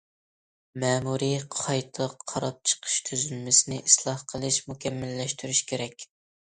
مەمۇرىي 0.83 1.35
قايتا 1.57 2.09
قاراپ 2.33 2.65
چىقىش 2.73 2.97
تۈزۈلمىسىنى 3.11 3.81
ئىسلاھ 3.85 4.29
قىلىش، 4.35 4.63
مۇكەممەللەشتۈرۈش 4.73 5.67
كېرەك. 5.73 6.09